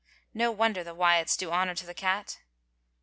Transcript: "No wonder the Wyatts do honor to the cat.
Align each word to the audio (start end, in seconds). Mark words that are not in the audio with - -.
"No 0.41 0.49
wonder 0.51 0.83
the 0.83 0.95
Wyatts 0.95 1.37
do 1.37 1.51
honor 1.51 1.75
to 1.75 1.85
the 1.85 1.93
cat. 1.93 2.39